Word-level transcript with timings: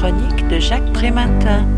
chronique 0.00 0.48
de 0.48 0.58
Jacques 0.58 0.94
Prématin. 0.94 1.68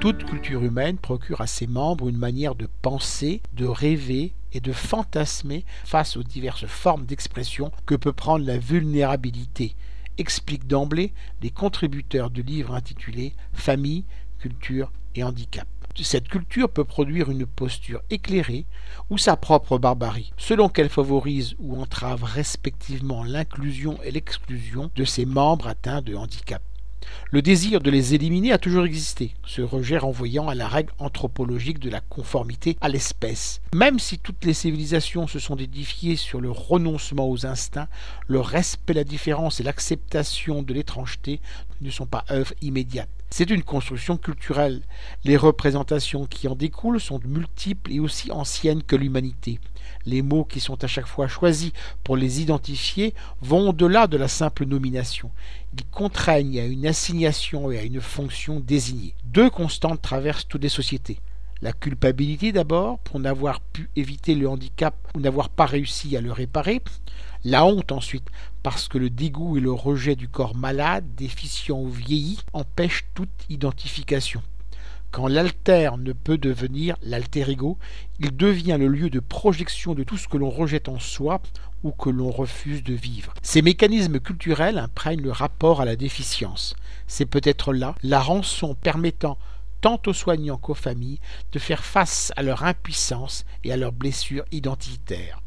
Toute 0.00 0.24
culture 0.26 0.62
humaine 0.62 0.96
procure 0.96 1.40
à 1.40 1.48
ses 1.48 1.66
membres 1.66 2.08
une 2.08 2.18
manière 2.18 2.54
de 2.54 2.68
penser, 2.82 3.42
de 3.54 3.66
rêver 3.66 4.32
et 4.52 4.60
de 4.60 4.72
fantasmer 4.72 5.64
face 5.84 6.16
aux 6.16 6.22
diverses 6.22 6.66
formes 6.66 7.04
d'expression 7.04 7.72
que 7.84 7.96
peut 7.96 8.12
prendre 8.12 8.46
la 8.46 8.58
vulnérabilité, 8.58 9.74
expliquent 10.18 10.68
d'emblée 10.68 11.12
les 11.42 11.50
contributeurs 11.50 12.30
du 12.30 12.44
livre 12.44 12.76
intitulé 12.76 13.32
Famille, 13.52 14.04
culture 14.38 14.92
et 15.16 15.24
handicap. 15.24 15.66
Cette 16.00 16.28
culture 16.28 16.68
peut 16.68 16.84
produire 16.84 17.30
une 17.30 17.46
posture 17.46 18.02
éclairée 18.10 18.66
ou 19.10 19.18
sa 19.18 19.36
propre 19.36 19.78
barbarie, 19.78 20.32
selon 20.36 20.68
qu'elle 20.68 20.88
favorise 20.88 21.54
ou 21.58 21.80
entrave 21.80 22.24
respectivement 22.24 23.24
l'inclusion 23.24 23.98
et 24.02 24.10
l'exclusion 24.10 24.90
de 24.96 25.04
ses 25.04 25.24
membres 25.24 25.68
atteints 25.68 26.02
de 26.02 26.14
handicap. 26.14 26.62
Le 27.30 27.42
désir 27.42 27.80
de 27.80 27.90
les 27.90 28.14
éliminer 28.14 28.52
a 28.52 28.58
toujours 28.58 28.84
existé, 28.84 29.34
ce 29.46 29.62
rejet 29.62 29.98
renvoyant 29.98 30.48
à 30.48 30.54
la 30.54 30.68
règle 30.68 30.92
anthropologique 30.98 31.78
de 31.78 31.90
la 31.90 32.00
conformité 32.00 32.76
à 32.80 32.88
l'espèce. 32.88 33.60
Même 33.74 33.98
si 33.98 34.18
toutes 34.18 34.44
les 34.44 34.54
civilisations 34.54 35.26
se 35.26 35.38
sont 35.38 35.56
édifiées 35.56 36.16
sur 36.16 36.40
le 36.40 36.50
renoncement 36.50 37.28
aux 37.28 37.46
instincts, 37.46 37.88
le 38.26 38.40
respect, 38.40 38.94
la 38.94 39.04
différence 39.04 39.60
et 39.60 39.64
l'acceptation 39.64 40.62
de 40.62 40.74
l'étrangeté 40.74 41.40
ne 41.82 41.90
sont 41.90 42.06
pas 42.06 42.24
œuvres 42.30 42.54
immédiates. 42.62 43.08
C'est 43.30 43.50
une 43.50 43.62
construction 43.62 44.16
culturelle. 44.16 44.82
Les 45.24 45.36
représentations 45.36 46.26
qui 46.26 46.48
en 46.48 46.54
découlent 46.54 47.00
sont 47.00 47.20
multiples 47.24 47.92
et 47.92 48.00
aussi 48.00 48.30
anciennes 48.30 48.82
que 48.82 48.96
l'humanité. 48.96 49.58
Les 50.04 50.22
mots 50.22 50.44
qui 50.44 50.60
sont 50.60 50.82
à 50.84 50.86
chaque 50.86 51.06
fois 51.06 51.28
choisis 51.28 51.72
pour 52.04 52.16
les 52.16 52.40
identifier 52.40 53.14
vont 53.40 53.70
au-delà 53.70 54.06
de 54.06 54.16
la 54.16 54.28
simple 54.28 54.66
nomination. 54.66 55.30
Ils 55.76 55.84
contraignent 55.86 56.60
à 56.60 56.64
une 56.64 56.86
assignation 56.86 57.70
et 57.70 57.78
à 57.78 57.82
une 57.82 58.00
fonction 58.00 58.60
désignée. 58.60 59.14
Deux 59.24 59.48
constantes 59.48 60.02
traversent 60.02 60.46
toutes 60.46 60.62
les 60.62 60.68
sociétés. 60.68 61.18
La 61.62 61.72
culpabilité 61.72 62.50
d'abord, 62.50 62.98
pour 62.98 63.20
n'avoir 63.20 63.60
pu 63.60 63.88
éviter 63.94 64.34
le 64.34 64.48
handicap 64.48 64.96
ou 65.14 65.20
n'avoir 65.20 65.48
pas 65.48 65.64
réussi 65.64 66.16
à 66.16 66.20
le 66.20 66.32
réparer. 66.32 66.82
La 67.44 67.64
honte 67.64 67.92
ensuite, 67.92 68.26
parce 68.64 68.88
que 68.88 68.98
le 68.98 69.10
dégoût 69.10 69.56
et 69.56 69.60
le 69.60 69.70
rejet 69.70 70.16
du 70.16 70.26
corps 70.26 70.56
malade, 70.56 71.04
déficient 71.16 71.78
ou 71.78 71.88
vieilli 71.88 72.40
empêchent 72.52 73.04
toute 73.14 73.30
identification. 73.48 74.42
Quand 75.12 75.28
l'alter 75.28 75.90
ne 75.98 76.12
peut 76.12 76.36
devenir 76.36 76.96
l'alter 77.00 77.48
ego, 77.48 77.78
il 78.18 78.36
devient 78.36 78.76
le 78.80 78.88
lieu 78.88 79.08
de 79.08 79.20
projection 79.20 79.94
de 79.94 80.02
tout 80.02 80.16
ce 80.16 80.26
que 80.26 80.38
l'on 80.38 80.50
rejette 80.50 80.88
en 80.88 80.98
soi 80.98 81.40
ou 81.84 81.92
que 81.92 82.10
l'on 82.10 82.32
refuse 82.32 82.82
de 82.82 82.94
vivre. 82.94 83.34
Ces 83.40 83.62
mécanismes 83.62 84.18
culturels 84.18 84.78
imprègnent 84.78 85.22
le 85.22 85.30
rapport 85.30 85.80
à 85.80 85.84
la 85.84 85.94
déficience. 85.94 86.74
C'est 87.06 87.26
peut-être 87.26 87.72
là 87.72 87.94
la 88.02 88.20
rançon 88.20 88.74
permettant 88.74 89.38
tant 89.82 90.00
aux 90.06 90.12
soignants 90.14 90.56
qu'aux 90.56 90.74
familles 90.74 91.20
de 91.50 91.58
faire 91.58 91.84
face 91.84 92.32
à 92.36 92.42
leur 92.42 92.64
impuissance 92.64 93.44
et 93.64 93.72
à 93.72 93.76
leurs 93.76 93.92
blessures 93.92 94.44
identitaires. 94.52 95.42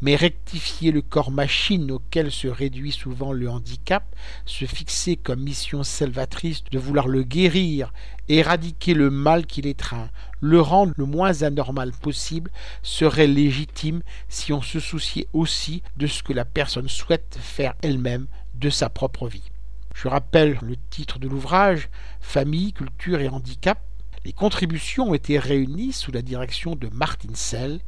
Mais 0.00 0.16
rectifier 0.16 0.92
le 0.92 1.02
corps 1.02 1.30
machine 1.30 1.90
auquel 1.90 2.30
se 2.30 2.48
réduit 2.48 2.92
souvent 2.92 3.32
le 3.32 3.50
handicap, 3.50 4.04
se 4.46 4.64
fixer 4.64 5.16
comme 5.16 5.42
mission 5.42 5.82
salvatrice 5.82 6.64
de 6.70 6.78
vouloir 6.78 7.08
le 7.08 7.22
guérir, 7.22 7.92
éradiquer 8.28 8.94
le 8.94 9.10
mal 9.10 9.44
qui 9.44 9.60
l'étreint, 9.60 10.08
le 10.40 10.60
rendre 10.60 10.94
le 10.96 11.04
moins 11.04 11.42
anormal 11.42 11.92
possible, 11.92 12.50
serait 12.82 13.26
légitime 13.26 14.02
si 14.28 14.52
on 14.52 14.62
se 14.62 14.80
souciait 14.80 15.28
aussi 15.32 15.82
de 15.96 16.06
ce 16.06 16.22
que 16.22 16.32
la 16.32 16.44
personne 16.44 16.88
souhaite 16.88 17.36
faire 17.40 17.74
elle-même 17.82 18.26
de 18.54 18.70
sa 18.70 18.88
propre 18.88 19.28
vie. 19.28 19.50
Je 19.94 20.08
rappelle 20.08 20.58
le 20.62 20.76
titre 20.90 21.18
de 21.18 21.28
l'ouvrage 21.28 21.88
Famille, 22.20 22.72
culture 22.72 23.20
et 23.20 23.28
handicap. 23.28 23.78
Les 24.24 24.32
contributions 24.32 25.10
ont 25.10 25.14
été 25.14 25.38
réunies 25.38 25.92
sous 25.92 26.10
la 26.12 26.22
direction 26.22 26.76
de 26.76 26.88
Martin 26.92 27.34
Sell. 27.34 27.80